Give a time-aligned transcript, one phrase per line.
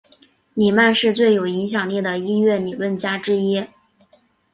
[0.55, 3.67] 里曼是最有影响力的音乐理论家之一。